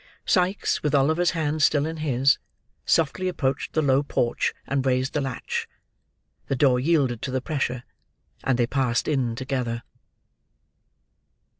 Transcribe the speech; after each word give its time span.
Sikes, 0.25 0.81
with 0.81 0.95
Oliver's 0.95 1.29
hand 1.37 1.61
still 1.61 1.85
in 1.85 1.97
his, 1.97 2.39
softly 2.87 3.27
approached 3.27 3.73
the 3.73 3.83
low 3.83 4.01
porch, 4.01 4.51
and 4.65 4.83
raised 4.83 5.13
the 5.13 5.21
latch. 5.21 5.67
The 6.47 6.55
door 6.55 6.79
yielded 6.79 7.21
to 7.21 7.29
the 7.29 7.39
pressure, 7.39 7.83
and 8.43 8.57
they 8.57 8.65
passed 8.65 9.07
in 9.07 9.35
together. 9.35 9.83